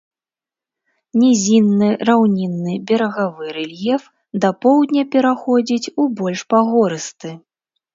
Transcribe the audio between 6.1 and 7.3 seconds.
больш пагорысты.